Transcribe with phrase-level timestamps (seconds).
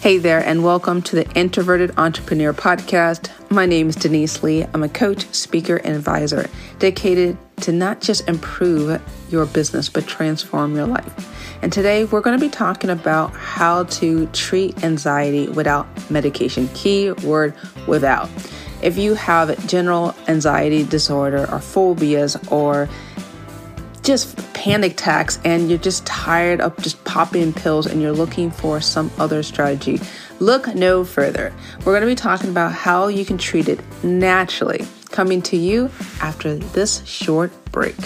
[0.00, 3.30] Hey there, and welcome to the Introverted Entrepreneur Podcast.
[3.50, 4.64] My name is Denise Lee.
[4.72, 6.48] I'm a coach, speaker, and advisor
[6.78, 11.60] dedicated to not just improve your business, but transform your life.
[11.62, 16.68] And today we're going to be talking about how to treat anxiety without medication.
[16.74, 17.52] Key word
[17.88, 18.30] without.
[18.80, 22.88] If you have general anxiety disorder or phobias or
[24.08, 28.80] just panic attacks and you're just tired of just popping pills and you're looking for
[28.80, 30.00] some other strategy,
[30.40, 31.52] look no further.
[31.80, 35.90] We're going to be talking about how you can treat it naturally, coming to you
[36.22, 37.96] after this short break.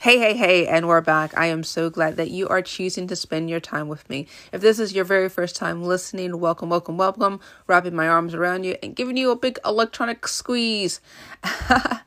[0.00, 1.38] Hey, hey, hey, and we're back.
[1.38, 4.26] I am so glad that you are choosing to spend your time with me.
[4.50, 7.38] If this is your very first time listening, welcome, welcome, welcome.
[7.68, 11.00] Wrapping my arms around you and giving you a big electronic squeeze.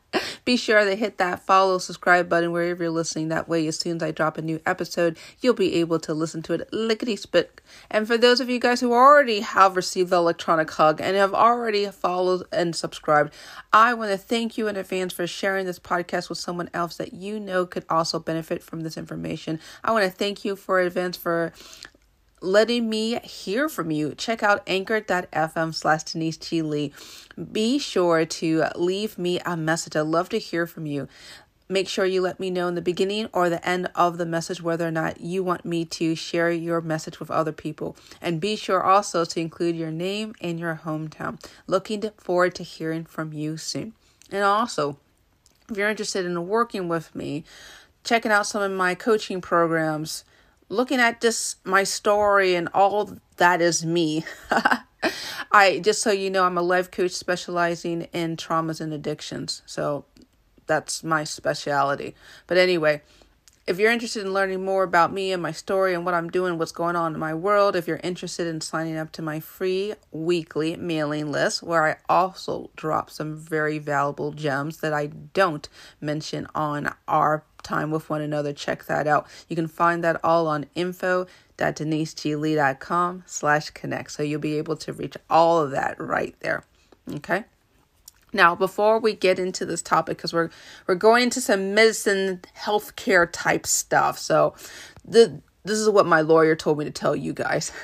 [0.46, 3.30] Be sure to hit that follow, subscribe button wherever you're listening.
[3.30, 6.42] That way, as soon as I drop a new episode, you'll be able to listen
[6.44, 7.62] to it lickety spit.
[7.90, 11.34] And for those of you guys who already have received the electronic hug and have
[11.34, 13.34] already followed and subscribed,
[13.72, 17.14] I want to thank you in advance for sharing this podcast with someone else that
[17.14, 19.60] you know could also benefit from this information.
[19.84, 21.54] I want to thank you for advance for
[22.44, 24.14] letting me hear from you.
[24.16, 26.62] Check out anchor.fm slash Denise G.
[26.62, 26.92] Lee.
[27.52, 29.96] Be sure to leave me a message.
[29.96, 31.08] I'd love to hear from you.
[31.70, 34.62] Make sure you let me know in the beginning or the end of the message
[34.62, 37.96] whether or not you want me to share your message with other people.
[38.22, 41.44] And be sure also to include your name and your hometown.
[41.66, 43.94] Looking forward to hearing from you soon.
[44.30, 44.98] And also,
[45.70, 47.46] if you're interested in working with me,
[48.04, 50.26] checking out some of my coaching programs,
[50.74, 54.26] looking at just my story and all that is me.
[55.52, 59.62] I just so you know, I'm a life coach specializing in traumas and addictions.
[59.66, 60.06] So
[60.66, 62.16] that's my specialty.
[62.48, 63.02] But anyway,
[63.66, 66.58] if you're interested in learning more about me and my story and what I'm doing,
[66.58, 69.94] what's going on in my world, if you're interested in signing up to my free
[70.12, 75.70] weekly mailing list, where I also drop some very valuable gems that I don't
[76.02, 79.28] mention on our time with one another, check that out.
[79.48, 84.12] You can find that all on info.deniseglee.com slash connect.
[84.12, 86.66] So you'll be able to reach all of that right there.
[87.10, 87.46] Okay.
[88.34, 90.50] Now, before we get into this topic, because we're
[90.88, 94.18] we're going into some medicine, healthcare type stuff.
[94.20, 94.56] So,
[95.06, 97.72] the this is what my lawyer told me to tell you guys.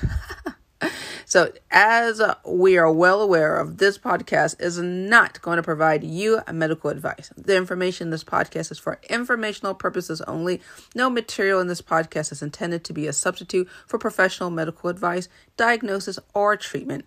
[1.30, 6.42] So, as we are well aware of, this podcast is not going to provide you
[6.52, 7.32] medical advice.
[7.38, 10.60] The information in this podcast is for informational purposes only.
[10.96, 15.30] No material in this podcast is intended to be a substitute for professional medical advice,
[15.56, 17.06] diagnosis, or treatment.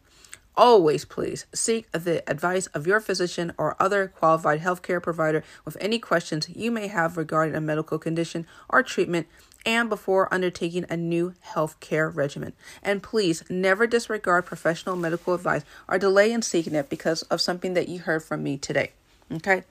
[0.54, 5.98] Always, please seek the advice of your physician or other qualified healthcare provider with any
[5.98, 9.26] questions you may have regarding a medical condition or treatment
[9.64, 12.52] and before undertaking a new healthcare regimen.
[12.82, 17.72] And please never disregard professional medical advice or delay in seeking it because of something
[17.74, 18.92] that you heard from me today.
[19.32, 19.62] Okay,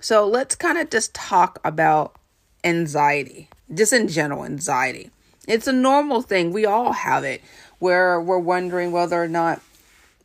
[0.00, 2.16] so let's kind of just talk about
[2.64, 5.10] anxiety, just in general, anxiety.
[5.46, 6.52] It's a normal thing.
[6.52, 7.42] We all have it
[7.78, 9.60] where we're wondering whether or not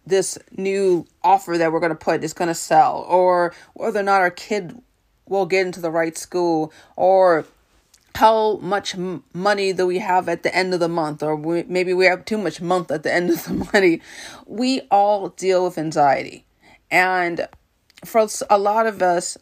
[0.05, 4.03] this new offer that we're going to put is going to sell or whether or
[4.03, 4.81] not our kid
[5.27, 7.45] will get into the right school or
[8.15, 8.95] how much
[9.33, 12.23] money do we have at the end of the month or we, maybe we have
[12.23, 14.01] too much month at the end of the money.
[14.45, 16.45] We all deal with anxiety.
[16.89, 17.47] And
[18.05, 19.38] for a lot of us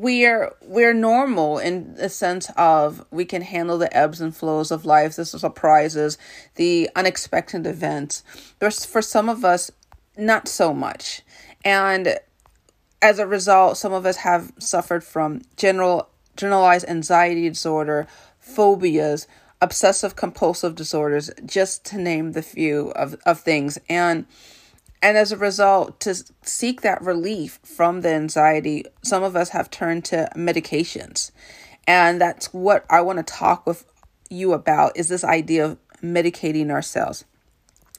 [0.00, 4.84] we're we're normal in the sense of we can handle the ebbs and flows of
[4.84, 6.18] life the surprises
[6.54, 8.22] the unexpected events
[8.58, 9.70] there's for some of us
[10.16, 11.22] not so much
[11.64, 12.18] and
[13.00, 18.06] as a result some of us have suffered from general generalized anxiety disorder,
[18.38, 19.26] phobias,
[19.60, 23.78] obsessive compulsive disorders, just to name the few of, of things.
[23.88, 24.26] And
[25.02, 29.68] and as a result, to seek that relief from the anxiety, some of us have
[29.68, 31.32] turned to medications.
[31.86, 33.84] And that's what I want to talk with
[34.30, 37.24] you about is this idea of medicating ourselves.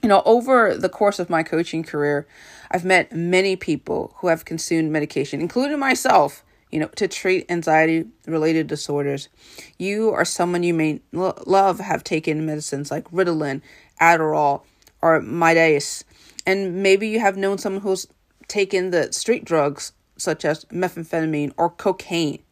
[0.02, 2.28] You know, over the course of my coaching career,
[2.72, 8.06] I've met many people who have consumed medication, including myself, you know, to treat anxiety
[8.26, 9.30] related disorders.
[9.78, 13.62] You or someone you may lo- love have taken medicines like Ritalin,
[14.02, 14.64] Adderall,
[15.02, 16.04] or Mydayis.
[16.46, 18.08] And maybe you have known someone who's
[18.48, 22.44] taken the street drugs such as methamphetamine or cocaine.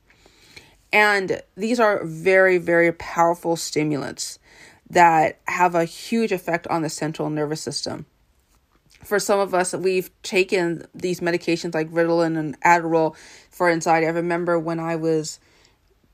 [0.93, 4.39] And these are very, very powerful stimulants
[4.89, 8.05] that have a huge effect on the central nervous system
[9.03, 13.15] for some of us, we've taken these medications like Ritalin and Adderall
[13.49, 14.07] for anxiety.
[14.07, 15.39] I remember when I was,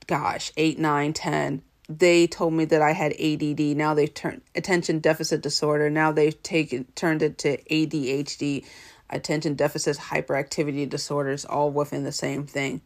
[0.08, 3.60] gosh, eight, nine, ten, they told me that I had ADD.
[3.78, 5.90] Now they've turned attention deficit disorder.
[5.90, 8.66] Now they've taken turned it to ADHD,
[9.10, 12.82] attention deficit hyperactivity disorders, all within the same thing.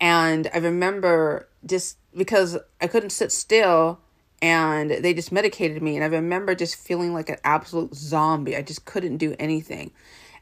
[0.00, 4.00] And I remember just because I couldn't sit still
[4.42, 5.96] and they just medicated me.
[5.96, 8.56] And I remember just feeling like an absolute zombie.
[8.56, 9.92] I just couldn't do anything.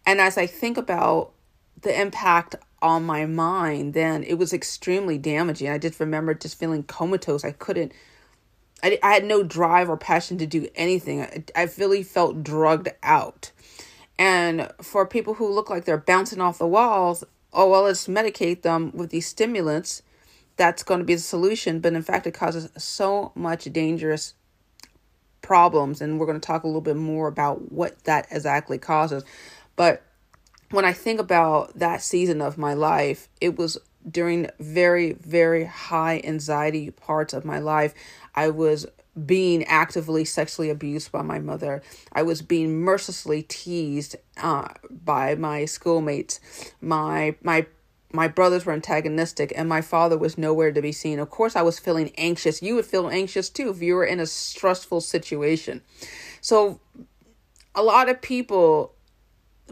[0.05, 1.33] And as I think about
[1.83, 5.71] the impact on my mind, then it was extremely damaging.
[5.71, 7.43] I just remember just feeling comatose.
[7.43, 7.93] I couldn't,
[8.83, 11.23] I, I had no drive or passion to do anything.
[11.23, 13.53] I, I really felt drugged out.
[14.19, 18.61] And for people who look like they're bouncing off the walls, oh, well, let's medicate
[18.61, 20.03] them with these stimulants.
[20.57, 21.81] That's going to be the solution.
[21.81, 24.35] But in fact, it causes so much dangerous
[25.41, 26.03] problems.
[26.03, 29.25] And we're going to talk a little bit more about what that exactly causes.
[29.75, 30.03] But
[30.75, 33.79] when I think about that season of my life, it was
[34.09, 37.95] during very, very high anxiety parts of my life.
[38.35, 38.87] I was
[39.27, 41.83] being actively sexually abused by my mother.
[42.13, 46.41] I was being mercilessly teased uh, by my schoolmates.
[46.81, 47.67] My my
[48.13, 51.19] my brothers were antagonistic and my father was nowhere to be seen.
[51.19, 52.63] Of course I was feeling anxious.
[52.63, 55.83] You would feel anxious too if you were in a stressful situation.
[56.41, 56.81] So
[57.75, 58.94] a lot of people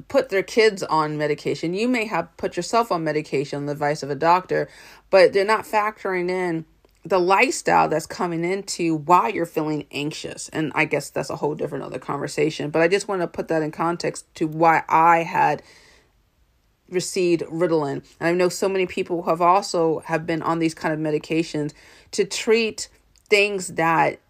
[0.08, 1.74] put their kids on medication.
[1.74, 4.68] You may have put yourself on medication, on the advice of a doctor,
[5.10, 6.64] but they're not factoring in
[7.04, 10.48] the lifestyle that's coming into why you're feeling anxious.
[10.50, 12.70] And I guess that's a whole different other conversation.
[12.70, 15.62] But I just want to put that in context to why I had
[16.88, 18.04] received Ritalin.
[18.20, 21.72] And I know so many people have also have been on these kind of medications
[22.12, 22.88] to treat
[23.28, 24.20] things that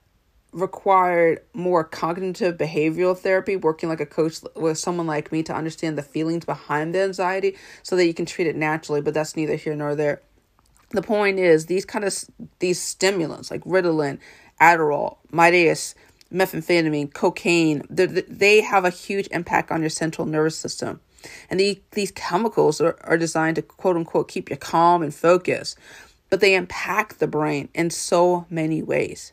[0.53, 5.97] required more cognitive behavioral therapy, working like a coach with someone like me to understand
[5.97, 9.57] the feelings behind the anxiety so that you can treat it naturally, but that's neither
[9.57, 10.21] here nor there.
[10.91, 12.15] The point is these kind of
[12.59, 14.19] these stimulants like Ritalin,
[14.61, 15.95] Adderall, Mydayis,
[16.31, 21.01] methamphetamine, cocaine, they have a huge impact on your central nervous system.
[21.49, 25.79] And the, these chemicals are, are designed to quote unquote keep you calm and focused,
[26.29, 29.33] but they impact the brain in so many ways.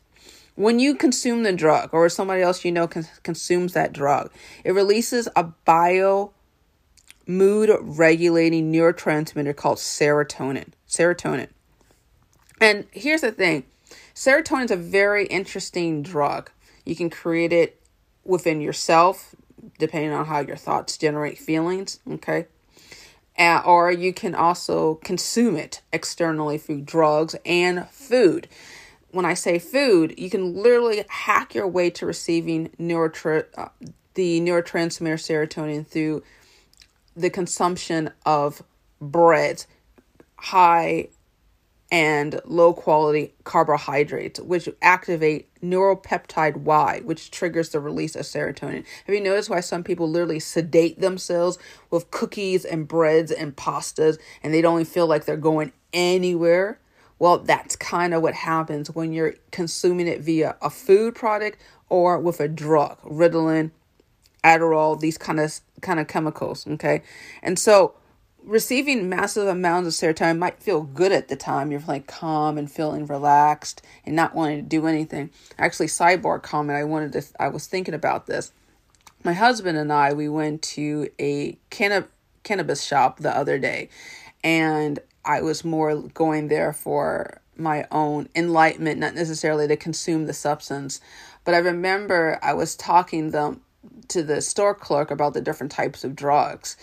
[0.60, 4.30] When you consume the drug or somebody else you know consumes that drug,
[4.62, 6.32] it releases a bio
[7.26, 10.72] mood regulating neurotransmitter called serotonin.
[10.86, 11.48] Serotonin.
[12.60, 13.64] And here's the thing
[14.14, 16.50] serotonin is a very interesting drug.
[16.84, 17.80] You can create it
[18.22, 19.34] within yourself,
[19.78, 22.48] depending on how your thoughts generate feelings, okay?
[23.38, 28.46] Uh, or you can also consume it externally through drugs and food
[29.12, 33.68] when I say food, you can literally hack your way to receiving neurotra- uh,
[34.14, 36.22] the neurotransmitter serotonin through
[37.16, 38.62] the consumption of
[39.00, 39.64] bread,
[40.36, 41.08] high
[41.92, 48.84] and low quality carbohydrates, which activate neuropeptide Y, which triggers the release of serotonin.
[49.06, 51.58] Have you noticed why some people literally sedate themselves
[51.90, 56.79] with cookies and breads and pastas and they don't even feel like they're going anywhere?
[57.20, 62.18] Well, that's kind of what happens when you're consuming it via a food product or
[62.18, 63.72] with a drug, Ritalin,
[64.42, 67.02] Adderall, these kind of kind of chemicals, okay?
[67.42, 67.94] And so
[68.42, 71.70] receiving massive amounts of serotonin might feel good at the time.
[71.70, 75.28] You're like calm and feeling relaxed and not wanting to do anything.
[75.58, 78.50] Actually, sidebar comment, I wanted to I was thinking about this.
[79.22, 82.08] My husband and I we went to a canna-
[82.44, 83.90] cannabis shop the other day
[84.42, 90.32] and I was more going there for my own enlightenment, not necessarily to consume the
[90.32, 91.00] substance.
[91.44, 93.60] But I remember I was talking them
[94.08, 96.76] to the store clerk about the different types of drugs.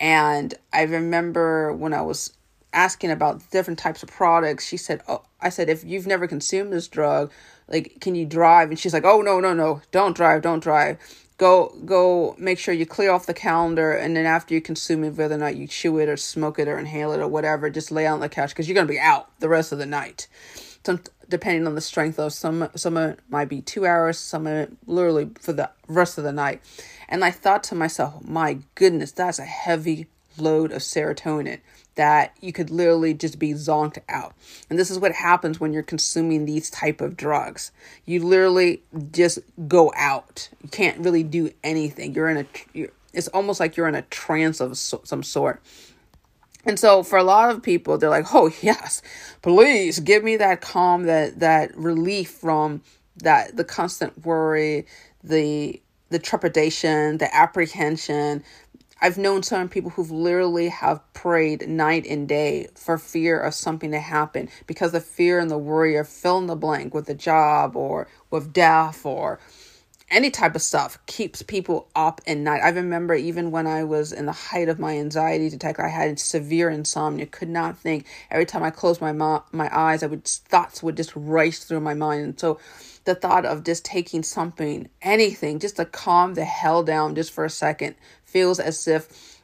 [0.00, 2.32] And I remember when I was
[2.72, 6.72] asking about different types of products, she said, Oh, I said, if you've never consumed
[6.72, 7.30] this drug,
[7.68, 8.70] like, can you drive?
[8.70, 10.98] And she's like, Oh, no, no, no, don't drive, don't drive
[11.36, 15.10] go go make sure you clear off the calendar and then after you consume it
[15.14, 17.90] whether or not you chew it or smoke it or inhale it or whatever just
[17.90, 20.28] lay on the couch because you're going to be out the rest of the night.
[20.84, 24.46] Some depending on the strength of some some of it might be two hours some
[24.46, 26.62] of it literally for the rest of the night.
[27.08, 30.06] And i thought to myself my goodness that's a heavy
[30.38, 31.60] load of serotonin
[31.96, 34.34] that you could literally just be zonked out.
[34.68, 37.72] And this is what happens when you're consuming these type of drugs.
[38.04, 38.82] You literally
[39.12, 40.48] just go out.
[40.62, 42.14] You can't really do anything.
[42.14, 45.62] You're in a you're, it's almost like you're in a trance of some sort.
[46.66, 49.02] And so for a lot of people they're like, "Oh, yes.
[49.42, 52.82] Please give me that calm, that that relief from
[53.18, 54.86] that the constant worry,
[55.22, 58.44] the the trepidation, the apprehension,
[59.00, 63.90] I've known some people who've literally have prayed night and day for fear of something
[63.90, 67.14] to happen because the fear and the worry of fill in the blank with a
[67.14, 69.40] job or with death or
[70.10, 72.60] any type of stuff keeps people up at night.
[72.62, 76.20] I remember even when I was in the height of my anxiety attack, I had
[76.20, 78.06] severe insomnia, could not think.
[78.30, 81.94] Every time I closed my my eyes, I would thoughts would just race through my
[81.94, 82.22] mind.
[82.22, 82.60] And so
[83.04, 87.44] the thought of just taking something, anything, just to calm the hell down just for
[87.44, 87.96] a second
[88.34, 89.40] feels as if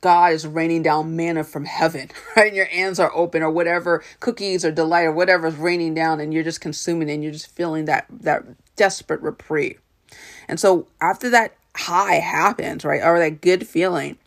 [0.00, 2.46] God is raining down manna from heaven, right?
[2.46, 6.20] And your hands are open or whatever cookies or delight or whatever is raining down
[6.20, 8.44] and you're just consuming and you're just feeling that that
[8.76, 9.80] desperate reprieve.
[10.46, 14.18] And so after that high happens, right, or that good feeling,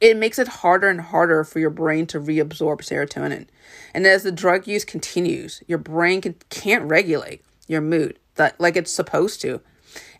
[0.00, 3.46] it makes it harder and harder for your brain to reabsorb serotonin.
[3.94, 8.76] And as the drug use continues, your brain can, can't regulate your mood that like
[8.76, 9.60] it's supposed to.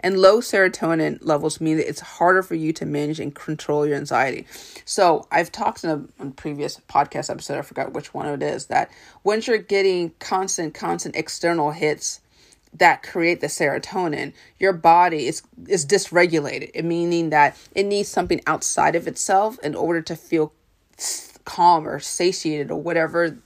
[0.00, 3.96] And low serotonin levels mean that it's harder for you to manage and control your
[3.96, 4.46] anxiety.
[4.84, 8.42] So I've talked in a, in a previous podcast episode, I forgot which one it
[8.42, 8.90] is, that
[9.24, 12.20] once you're getting constant, constant external hits
[12.74, 18.94] that create the serotonin, your body is is dysregulated, meaning that it needs something outside
[18.94, 20.52] of itself in order to feel
[21.44, 23.38] calm or satiated or whatever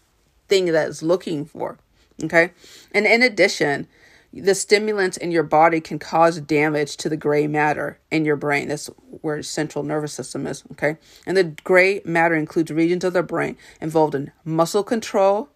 [0.49, 1.79] thing that it's looking for.
[2.23, 2.51] Okay.
[2.93, 3.87] And in addition,
[4.33, 8.69] the stimulants in your body can cause damage to the gray matter in your brain.
[8.69, 8.87] That's
[9.21, 10.65] where central nervous system is.
[10.73, 10.97] Okay.
[11.27, 15.51] And the gray matter includes regions of the brain involved in muscle control,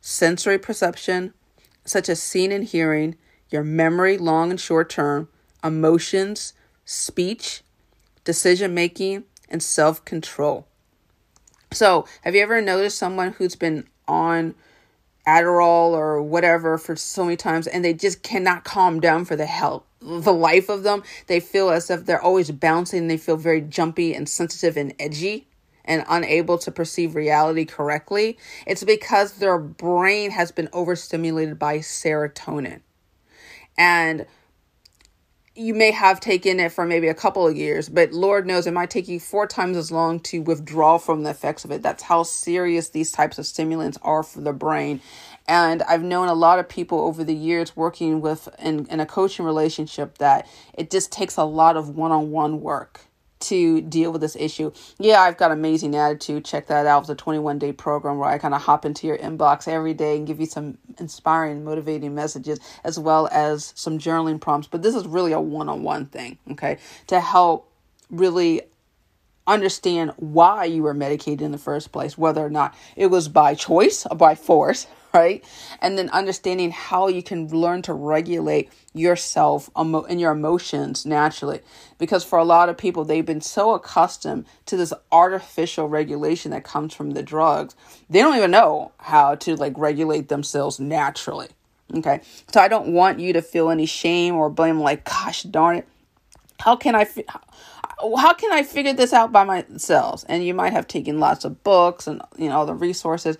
[0.00, 1.34] sensory perception,
[1.84, 3.16] such as seeing and hearing,
[3.50, 5.28] your memory, long and short term,
[5.62, 6.54] emotions,
[6.84, 7.62] speech,
[8.24, 10.66] decision making, and self control.
[11.72, 14.54] So, have you ever noticed someone who's been on
[15.26, 19.46] Adderall or whatever for so many times and they just cannot calm down for the
[19.46, 21.02] hell the life of them?
[21.26, 25.46] They feel as if they're always bouncing, they feel very jumpy and sensitive and edgy
[25.84, 32.80] and unable to perceive reality correctly, it's because their brain has been overstimulated by serotonin.
[33.76, 34.26] And
[35.56, 38.72] you may have taken it for maybe a couple of years, but Lord knows it
[38.72, 41.82] might take you four times as long to withdraw from the effects of it.
[41.82, 45.00] That's how serious these types of stimulants are for the brain.
[45.46, 49.06] And I've known a lot of people over the years working with in, in a
[49.06, 53.02] coaching relationship that it just takes a lot of one on one work
[53.44, 54.72] to deal with this issue.
[54.98, 56.44] Yeah, I've got amazing attitude.
[56.44, 57.02] Check that out.
[57.02, 60.16] It's a 21 day program where I kind of hop into your inbox every day
[60.16, 64.68] and give you some inspiring, motivating messages as well as some journaling prompts.
[64.68, 67.70] But this is really a one on one thing, okay, to help
[68.10, 68.62] really
[69.46, 73.54] understand why you were medicated in the first place, whether or not it was by
[73.54, 75.44] choice or by force, right?
[75.80, 81.60] And then understanding how you can learn to regulate yourself and your emotions naturally.
[81.98, 86.64] Because for a lot of people, they've been so accustomed to this artificial regulation that
[86.64, 87.76] comes from the drugs,
[88.10, 91.48] they don't even know how to like regulate themselves naturally.
[91.94, 92.20] Okay.
[92.52, 95.88] So I don't want you to feel any shame or blame, like, gosh darn it.
[96.60, 97.04] How can I?
[97.04, 97.24] Fi-
[98.00, 100.24] how can I figure this out by myself?
[100.28, 103.38] And you might have taken lots of books and you know all the resources,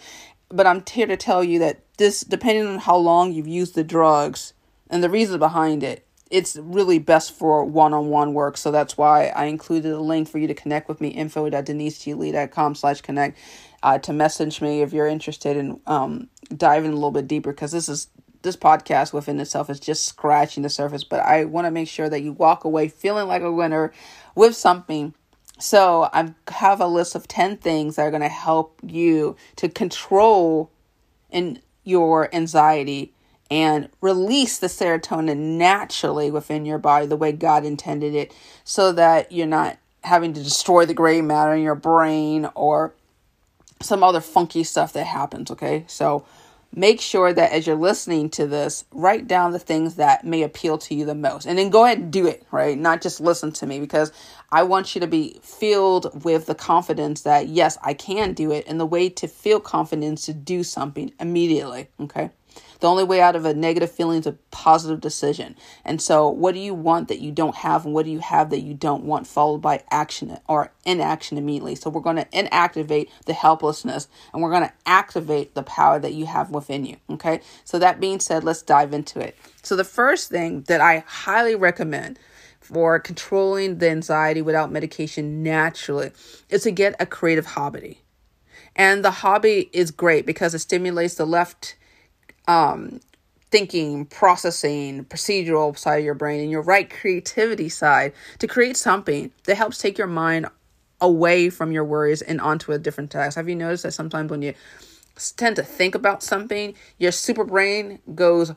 [0.48, 3.84] but I'm here to tell you that this, depending on how long you've used the
[3.84, 4.52] drugs
[4.90, 8.56] and the reason behind it, it's really best for one-on-one work.
[8.56, 13.00] So that's why I included a link for you to connect with me, info.deniseglee.com slash
[13.02, 13.38] connect,
[13.82, 17.72] uh, to message me if you're interested in um, diving a little bit deeper because
[17.72, 18.08] this is
[18.44, 22.08] this podcast within itself is just scratching the surface, but I want to make sure
[22.10, 23.92] that you walk away feeling like a winner
[24.34, 25.14] with something.
[25.58, 29.68] So I have a list of 10 things that are going to help you to
[29.68, 30.70] control
[31.30, 33.12] in your anxiety
[33.50, 39.30] and release the serotonin naturally within your body the way God intended it so that
[39.30, 42.94] you're not having to destroy the gray matter in your brain or
[43.80, 45.84] some other funky stuff that happens, okay?
[45.86, 46.24] So
[46.74, 50.76] make sure that as you're listening to this, write down the things that may appeal
[50.78, 51.46] to you the most.
[51.46, 52.76] And then go ahead and do it, right?
[52.76, 54.12] Not just listen to me because
[54.50, 58.64] I want you to be filled with the confidence that, yes, I can do it.
[58.66, 62.30] And the way to feel confidence to do something immediately, okay?
[62.80, 65.56] The only way out of a negative feeling is a positive decision.
[65.84, 68.50] And so, what do you want that you don't have, and what do you have
[68.50, 71.74] that you don't want, followed by action or inaction immediately?
[71.74, 76.14] So, we're going to inactivate the helplessness and we're going to activate the power that
[76.14, 76.96] you have within you.
[77.10, 77.40] Okay.
[77.64, 79.36] So, that being said, let's dive into it.
[79.62, 82.18] So, the first thing that I highly recommend
[82.64, 86.10] for controlling the anxiety without medication naturally
[86.48, 88.00] is to get a creative hobby.
[88.74, 91.76] And the hobby is great because it stimulates the left
[92.48, 93.00] um,
[93.50, 99.30] thinking, processing, procedural side of your brain and your right creativity side to create something
[99.44, 100.46] that helps take your mind
[101.00, 103.36] away from your worries and onto a different task.
[103.36, 104.54] Have you noticed that sometimes when you
[105.36, 108.52] tend to think about something, your super brain goes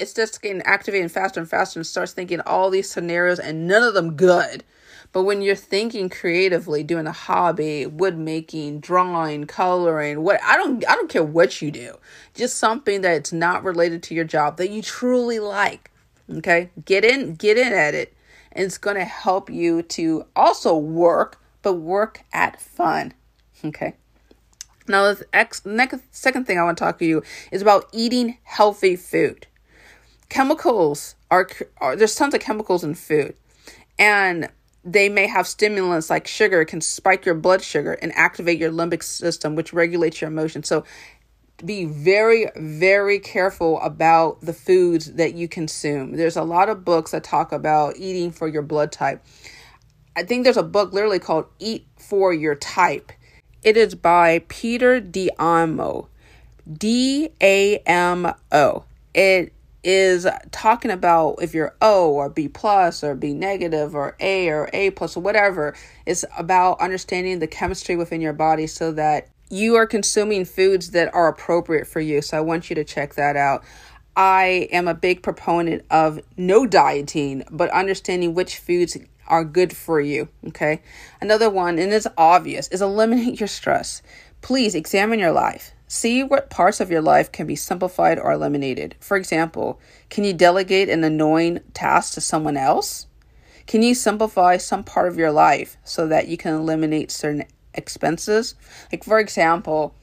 [0.00, 3.82] it's just getting activated faster and faster and starts thinking all these scenarios and none
[3.82, 4.64] of them good.
[5.12, 10.84] But when you're thinking creatively, doing a hobby, wood making, drawing, coloring, what I don't
[10.88, 11.96] I don't care what you do.
[12.34, 15.90] Just something that's not related to your job that you truly like.
[16.32, 16.70] Okay?
[16.84, 18.14] Get in get in at it.
[18.52, 23.14] And it's going to help you to also work, but work at fun.
[23.64, 23.94] Okay?
[24.88, 28.38] Now, the ex- next, second thing I want to talk to you is about eating
[28.42, 29.46] healthy food.
[30.28, 31.48] Chemicals are,
[31.78, 33.36] are there's tons of chemicals in food,
[34.00, 34.48] and
[34.84, 39.02] they may have stimulants like sugar can spike your blood sugar and activate your limbic
[39.02, 40.68] system, which regulates your emotions.
[40.68, 40.84] So,
[41.64, 46.16] be very, very careful about the foods that you consume.
[46.16, 49.22] There's a lot of books that talk about eating for your blood type.
[50.16, 53.12] I think there's a book literally called Eat for Your Type
[53.62, 56.08] it is by Peter D'Amo.
[56.70, 58.84] D A M O.
[59.12, 64.48] It is talking about if you're O or B plus or B negative or A
[64.48, 65.74] or A plus or whatever.
[66.06, 71.12] It's about understanding the chemistry within your body so that you are consuming foods that
[71.14, 72.22] are appropriate for you.
[72.22, 73.64] So I want you to check that out.
[74.16, 78.96] I am a big proponent of no dieting, but understanding which foods
[79.26, 80.28] are good for you.
[80.48, 80.82] Okay.
[81.20, 84.02] Another one, and it's obvious, is eliminate your stress.
[84.42, 85.72] Please examine your life.
[85.86, 88.94] See what parts of your life can be simplified or eliminated.
[89.00, 93.06] For example, can you delegate an annoying task to someone else?
[93.66, 97.44] Can you simplify some part of your life so that you can eliminate certain
[97.74, 98.54] expenses?
[98.90, 99.94] Like, for example,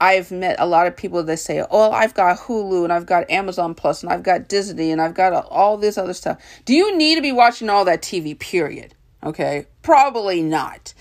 [0.00, 3.30] I've met a lot of people that say, "Oh, I've got Hulu and I've got
[3.30, 6.96] Amazon Plus and I've got Disney and I've got all this other stuff." Do you
[6.96, 8.94] need to be watching all that TV period?
[9.24, 9.66] Okay?
[9.82, 10.94] Probably not.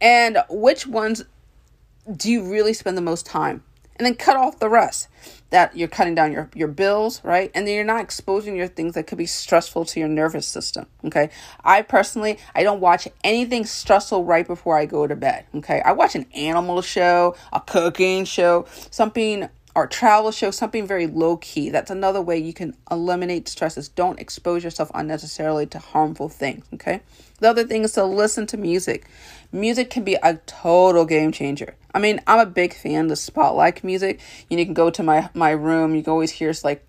[0.00, 1.24] And which ones
[2.16, 3.62] do you really spend the most time?
[3.96, 5.08] And then cut off the rest
[5.50, 7.50] that you're cutting down your, your bills, right?
[7.54, 10.86] And then you're not exposing your things that could be stressful to your nervous system.
[11.04, 11.28] Okay.
[11.62, 15.44] I personally, I don't watch anything stressful right before I go to bed.
[15.56, 15.82] Okay.
[15.84, 21.36] I watch an animal show, a cooking show, something or travel show, something very low
[21.36, 21.70] key.
[21.70, 23.88] That's another way you can eliminate stresses.
[23.88, 26.64] Don't expose yourself unnecessarily to harmful things.
[26.74, 27.00] Okay.
[27.38, 29.06] The other thing is to listen to music.
[29.52, 31.76] Music can be a total game changer.
[31.94, 34.20] I mean, I'm a big fan of spotlight music.
[34.48, 35.94] You, know, you can go to my my room.
[35.94, 36.86] You can always hear like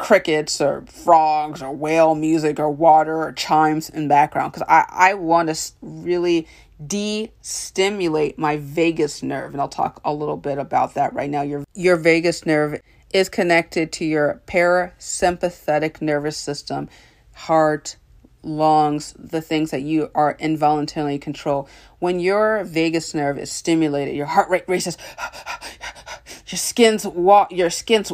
[0.00, 5.14] crickets or frogs or whale music or water or chimes in background because I, I
[5.14, 6.48] want to really
[6.86, 11.42] de-stimulate my vagus nerve and I'll talk a little bit about that right now.
[11.42, 12.80] Your your vagus nerve
[13.12, 16.88] is connected to your parasympathetic nervous system,
[17.34, 17.96] heart,
[18.42, 21.68] lungs, the things that you are involuntarily control.
[21.98, 24.96] When your vagus nerve is stimulated, your heart rate races,
[26.46, 28.12] your skin's wa- your skin's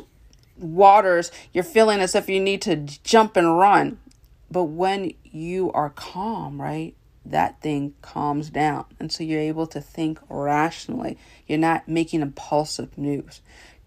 [0.59, 3.99] waters, you're feeling as if you need to jump and run.
[4.51, 6.95] But when you are calm, right?
[7.31, 8.87] That thing calms down.
[9.01, 11.19] And so you're able to think rationally.
[11.47, 13.41] You're not making impulsive moves.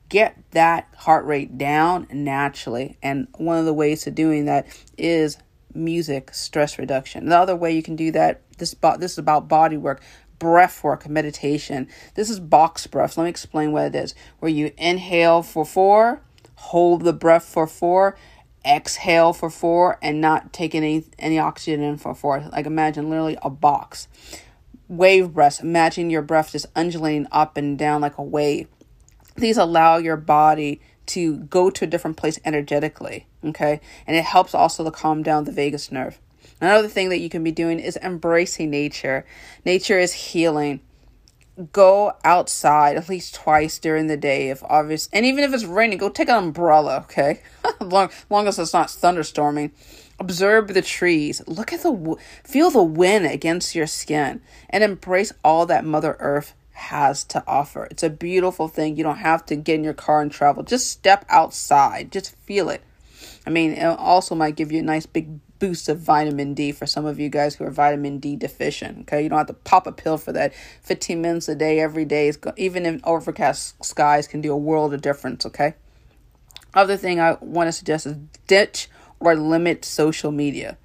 [0.09, 2.97] Get that heart rate down naturally.
[3.01, 5.37] And one of the ways to doing that is
[5.73, 7.27] music stress reduction.
[7.27, 10.01] The other way you can do that, this, this is about body work,
[10.39, 11.87] breath work, meditation.
[12.15, 13.17] This is box breath.
[13.17, 14.15] Let me explain what it is.
[14.39, 16.21] Where you inhale for four,
[16.55, 18.17] hold the breath for four,
[18.65, 22.41] exhale for four, and not take any, any oxygen in for four.
[22.51, 24.07] Like imagine literally a box.
[24.87, 25.61] Wave breaths.
[25.61, 28.67] Imagine your breath just undulating up and down like a wave.
[29.35, 33.27] These allow your body to go to a different place energetically.
[33.43, 33.81] Okay.
[34.05, 36.19] And it helps also to calm down the vagus nerve.
[36.61, 39.25] Another thing that you can be doing is embracing nature.
[39.65, 40.81] Nature is healing.
[41.73, 45.97] Go outside at least twice during the day if obvious and even if it's raining,
[45.97, 47.41] go take an umbrella, okay?
[47.81, 49.71] long, long as it's not thunderstorming.
[50.19, 51.41] Observe the trees.
[51.47, 56.53] Look at the feel the wind against your skin and embrace all that Mother Earth
[56.71, 57.87] has to offer.
[57.91, 58.95] It's a beautiful thing.
[58.95, 60.63] You don't have to get in your car and travel.
[60.63, 62.11] Just step outside.
[62.11, 62.81] Just feel it.
[63.45, 66.85] I mean, it also might give you a nice big boost of vitamin D for
[66.85, 69.01] some of you guys who are vitamin D deficient.
[69.01, 70.53] Okay, you don't have to pop a pill for that.
[70.81, 74.93] 15 minutes a day, every day, is even in overcast skies, can do a world
[74.93, 75.45] of difference.
[75.45, 75.75] Okay.
[76.73, 78.15] Other thing I want to suggest is
[78.47, 80.77] ditch or limit social media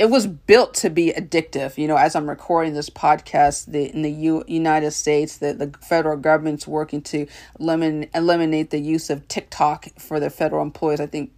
[0.00, 1.76] it was built to be addictive.
[1.76, 5.74] You know, as I'm recording this podcast, the in the U, United States, the, the
[5.82, 7.26] federal government's working to
[7.58, 11.00] eliminate eliminate the use of TikTok for their federal employees.
[11.00, 11.32] I think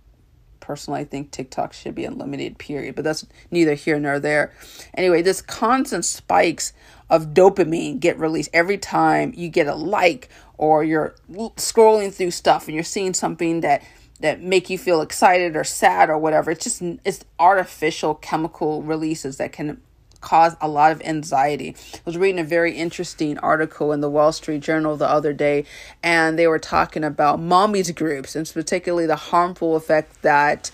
[0.62, 2.56] personally, I think TikTok should be unlimited.
[2.56, 2.94] Period.
[2.94, 4.54] But that's neither here nor there.
[4.94, 6.72] Anyway, this constant spikes
[7.10, 11.14] of dopamine get released every time you get a like or you're
[11.56, 13.82] scrolling through stuff and you're seeing something that
[14.20, 16.50] that make you feel excited or sad or whatever.
[16.52, 19.82] It's just it's artificial chemical releases that can
[20.22, 21.76] cause a lot of anxiety.
[21.94, 25.66] I was reading a very interesting article in the Wall Street Journal the other day,
[26.02, 30.70] and they were talking about mommy's groups and particularly the harmful effect that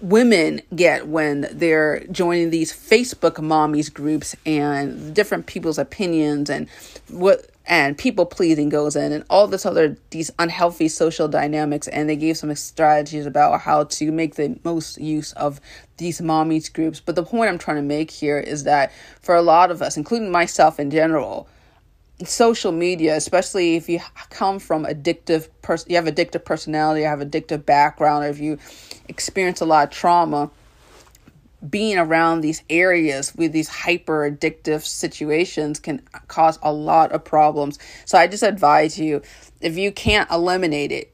[0.00, 6.68] women get when they're joining these Facebook mommies groups and different people's opinions and
[7.08, 12.08] what and people pleasing goes in and all this other these unhealthy social dynamics and
[12.08, 15.60] they gave some strategies about how to make the most use of
[15.98, 16.98] these mommies groups.
[16.98, 19.96] But the point i'm trying to make here is that for a lot of us
[19.96, 21.46] including myself in general
[22.24, 24.00] social media especially if you
[24.30, 28.58] come from addictive person you have addictive personality you have addictive background or if you
[29.08, 30.50] experience a lot of trauma
[31.68, 37.78] being around these areas with these hyper addictive situations can cause a lot of problems.
[38.04, 39.22] So I just advise you
[39.60, 41.12] if you can't eliminate it,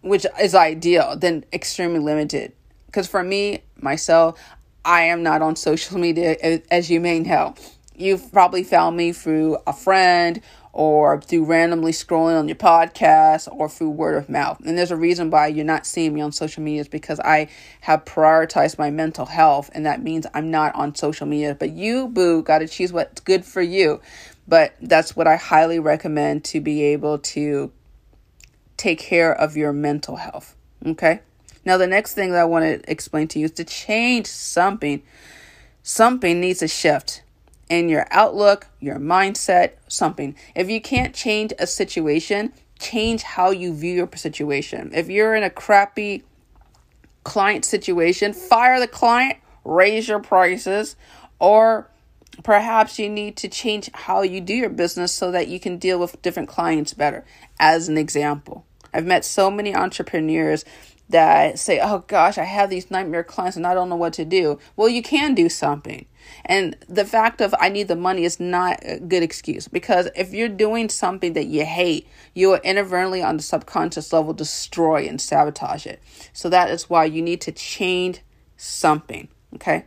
[0.00, 2.52] which is ideal, then extremely limited.
[2.86, 4.38] Because for me, myself,
[4.84, 7.54] I am not on social media, as you may know.
[7.94, 10.40] You've probably found me through a friend
[10.72, 14.58] or through randomly scrolling on your podcast or through word of mouth.
[14.64, 17.48] And there's a reason why you're not seeing me on social media is because I
[17.82, 21.54] have prioritized my mental health and that means I'm not on social media.
[21.54, 24.00] But you, boo, got to choose what's good for you.
[24.48, 27.70] But that's what I highly recommend to be able to
[28.78, 30.56] take care of your mental health.
[30.84, 31.20] Okay?
[31.64, 35.02] Now, the next thing that I want to explain to you is to change something.
[35.82, 37.21] Something needs a shift
[37.68, 40.36] in your outlook, your mindset, something.
[40.54, 44.90] If you can't change a situation, change how you view your situation.
[44.92, 46.24] If you're in a crappy
[47.24, 50.96] client situation, fire the client, raise your prices,
[51.38, 51.88] or
[52.42, 55.98] perhaps you need to change how you do your business so that you can deal
[55.98, 57.24] with different clients better.
[57.58, 60.64] As an example, I've met so many entrepreneurs
[61.08, 64.24] that say, Oh gosh, I have these nightmare clients and I don't know what to
[64.24, 64.58] do.
[64.76, 66.06] Well, you can do something.
[66.44, 70.32] And the fact of I need the money is not a good excuse because if
[70.32, 75.20] you're doing something that you hate, you will inadvertently on the subconscious level destroy and
[75.20, 76.02] sabotage it.
[76.32, 78.20] So that is why you need to change
[78.56, 79.28] something.
[79.54, 79.84] Okay.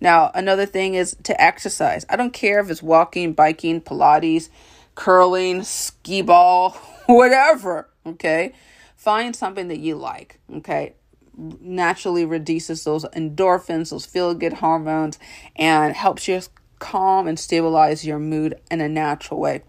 [0.00, 2.06] Now, another thing is to exercise.
[2.08, 4.48] I don't care if it's walking, biking, Pilates,
[4.94, 6.70] curling, skee ball,
[7.06, 7.88] whatever.
[8.06, 8.52] Okay.
[8.96, 10.38] Find something that you like.
[10.52, 10.94] Okay
[11.38, 15.18] naturally reduces those endorphins, those feel good hormones,
[15.56, 16.40] and helps you
[16.78, 19.62] calm and stabilize your mood in a natural way.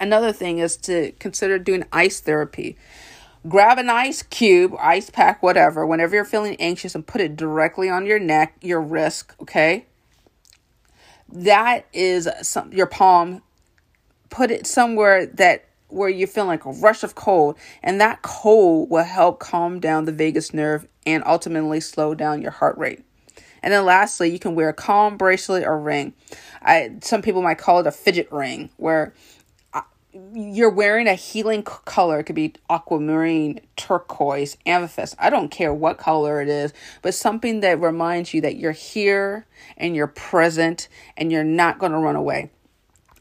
[0.00, 2.76] Another thing is to consider doing ice therapy.
[3.48, 7.88] Grab an ice cube, ice pack, whatever, whenever you're feeling anxious, and put it directly
[7.88, 9.86] on your neck, your wrist, okay?
[11.28, 13.42] That is some, your palm.
[14.28, 18.90] Put it somewhere that where you're feeling like a rush of cold, and that cold
[18.90, 23.04] will help calm down the vagus nerve and ultimately slow down your heart rate.
[23.62, 26.14] And then lastly, you can wear a calm bracelet or ring.
[26.62, 29.12] I some people might call it a fidget ring, where
[29.74, 29.82] uh,
[30.32, 32.20] you're wearing a healing color.
[32.20, 35.14] It could be aquamarine, turquoise, amethyst.
[35.18, 36.72] I don't care what color it is,
[37.02, 41.92] but something that reminds you that you're here and you're present and you're not going
[41.92, 42.50] to run away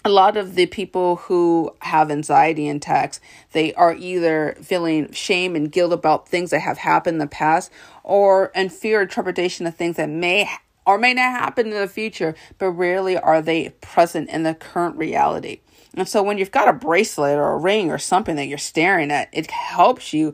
[0.09, 5.71] a lot of the people who have anxiety attacks they are either feeling shame and
[5.71, 7.71] guilt about things that have happened in the past
[8.03, 10.49] or in fear and trepidation of things that may
[10.85, 14.97] or may not happen in the future but rarely are they present in the current
[14.97, 15.59] reality.
[15.93, 19.11] And so when you've got a bracelet or a ring or something that you're staring
[19.11, 20.33] at it helps you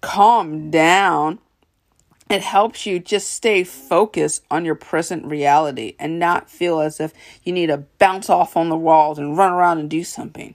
[0.00, 1.40] calm down
[2.28, 7.12] it helps you just stay focused on your present reality and not feel as if
[7.44, 10.54] you need to bounce off on the walls and run around and do something.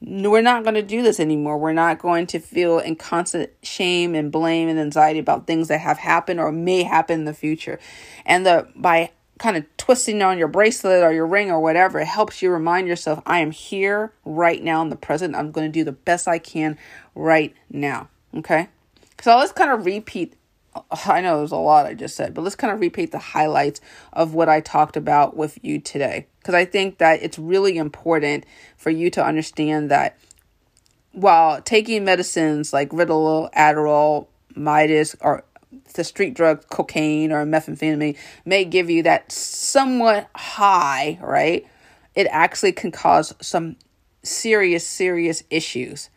[0.00, 1.56] We're not going to do this anymore.
[1.56, 5.78] We're not going to feel in constant shame and blame and anxiety about things that
[5.78, 7.78] have happened or may happen in the future.
[8.26, 12.06] And the by kind of twisting on your bracelet or your ring or whatever, it
[12.06, 15.34] helps you remind yourself, I am here right now in the present.
[15.34, 16.76] I'm going to do the best I can
[17.14, 18.08] right now.
[18.36, 18.68] Okay?
[19.22, 20.34] So let's kind of repeat
[21.06, 23.80] I know there's a lot I just said, but let's kind of repeat the highlights
[24.12, 26.26] of what I talked about with you today.
[26.38, 28.44] Because I think that it's really important
[28.76, 30.18] for you to understand that
[31.12, 35.44] while taking medicines like Ritalin, Adderall, Mydayis, or
[35.94, 41.66] the street drug cocaine or methamphetamine may give you that somewhat high, right?
[42.14, 43.76] It actually can cause some
[44.22, 46.10] serious, serious issues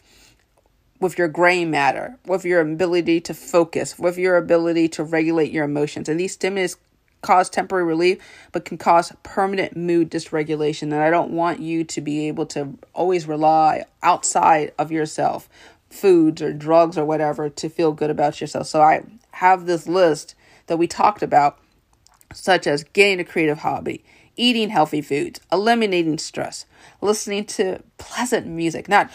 [0.99, 5.65] with your gray matter, with your ability to focus, with your ability to regulate your
[5.65, 6.09] emotions.
[6.09, 6.77] And these stimulants
[7.21, 8.19] cause temporary relief,
[8.51, 10.83] but can cause permanent mood dysregulation.
[10.83, 15.49] And I don't want you to be able to always rely outside of yourself,
[15.89, 18.67] foods or drugs or whatever, to feel good about yourself.
[18.67, 20.35] So I have this list
[20.67, 21.59] that we talked about,
[22.33, 24.03] such as getting a creative hobby,
[24.35, 26.65] eating healthy foods, eliminating stress,
[27.01, 29.09] listening to pleasant music, not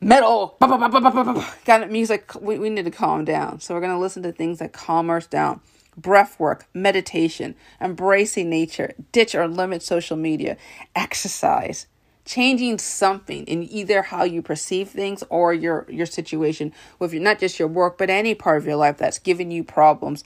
[0.00, 2.32] metal, of music.
[2.40, 3.60] We, we need to calm down.
[3.60, 5.60] So we're going to listen to things that calm us down.
[5.96, 10.58] Breath work, meditation, embracing nature, ditch or limit social media,
[10.94, 11.86] exercise,
[12.26, 17.38] changing something in either how you perceive things or your your situation with your, not
[17.38, 20.24] just your work but any part of your life that's giving you problems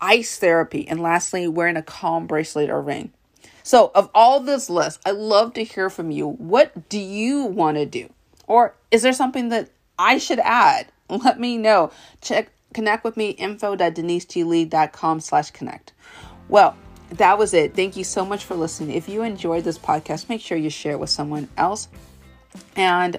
[0.00, 3.10] ice therapy and lastly wearing a calm bracelet or ring
[3.62, 7.78] so of all this list i love to hear from you what do you want
[7.78, 8.12] to do
[8.46, 13.30] or is there something that i should add let me know check connect with me
[13.30, 15.92] info.deniseglee.com slash connect
[16.48, 16.76] well
[17.10, 17.74] that was it.
[17.74, 18.94] Thank you so much for listening.
[18.94, 21.88] If you enjoyed this podcast, make sure you share it with someone else.
[22.76, 23.18] And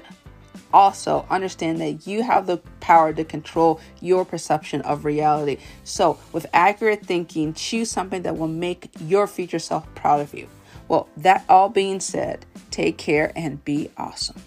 [0.72, 5.58] also understand that you have the power to control your perception of reality.
[5.84, 10.48] So, with accurate thinking, choose something that will make your future self proud of you.
[10.88, 14.42] Well, that all being said, take care and be awesome.